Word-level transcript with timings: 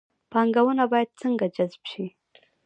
پانګونه 0.31 0.83
باید 0.91 1.09
څنګه 1.21 1.45
جذب 1.55 1.81
شي؟ 1.91 2.05